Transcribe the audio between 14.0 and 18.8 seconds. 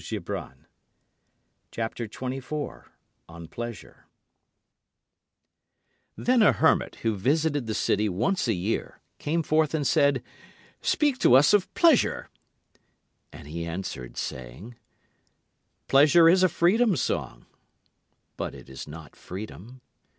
saying: Pleasure is a freedom song, But it